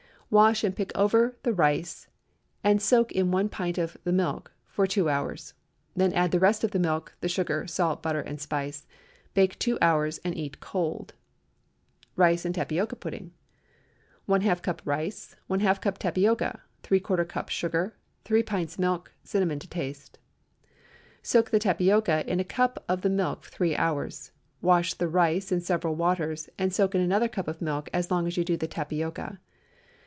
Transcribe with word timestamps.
Wash 0.33 0.63
and 0.63 0.73
pick 0.73 0.93
over 0.97 1.35
the 1.43 1.51
rice, 1.51 2.07
and 2.63 2.81
soak 2.81 3.11
in 3.11 3.31
one 3.31 3.49
pint 3.49 3.77
of 3.77 3.97
the 4.05 4.13
milk 4.13 4.53
two 4.87 5.09
hours. 5.09 5.55
Then 5.93 6.13
add 6.13 6.31
the 6.31 6.39
rest 6.39 6.63
of 6.63 6.71
the 6.71 6.79
milk, 6.79 7.13
the 7.19 7.27
sugar, 7.27 7.67
salt, 7.67 8.01
butter 8.01 8.21
and 8.21 8.39
spice. 8.39 8.87
Bake 9.33 9.59
two 9.59 9.77
hours, 9.81 10.19
and 10.19 10.33
eat 10.37 10.61
cold. 10.61 11.15
RICE 12.15 12.45
AND 12.45 12.55
TAPIOCA 12.55 12.95
PUDDING. 12.95 13.33
✠ 14.29 14.41
½ 14.41 14.61
cup 14.61 14.81
rice. 14.85 15.35
½ 15.49 15.81
cup 15.81 15.97
tapioca. 15.97 16.61
¾ 16.83 17.27
cup 17.27 17.49
sugar. 17.49 17.97
3 18.23 18.41
pints 18.43 18.79
milk. 18.79 19.11
Cinnamon 19.25 19.59
to 19.59 19.67
taste. 19.67 20.17
Soak 21.21 21.49
the 21.51 21.59
tapioca 21.59 22.23
in 22.25 22.39
a 22.39 22.45
cup 22.45 22.81
of 22.87 23.01
the 23.01 23.09
milk 23.09 23.43
three 23.47 23.75
hours; 23.75 24.31
wash 24.61 24.93
the 24.93 25.09
rice 25.09 25.51
in 25.51 25.59
several 25.59 25.95
waters, 25.95 26.49
and 26.57 26.73
soak 26.73 26.95
in 26.95 27.01
another 27.01 27.27
cup 27.27 27.49
of 27.49 27.61
milk 27.61 27.89
as 27.93 28.09
long 28.09 28.25
as 28.27 28.37
you 28.37 28.45
do 28.45 28.55
the 28.55 28.65
tapioca. 28.69 29.37